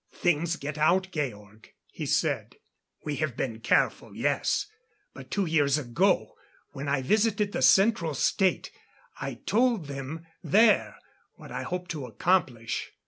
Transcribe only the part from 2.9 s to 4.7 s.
"We have been careful yes.